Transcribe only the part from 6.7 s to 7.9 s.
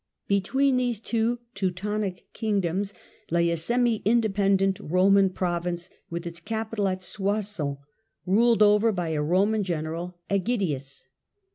at Soissons,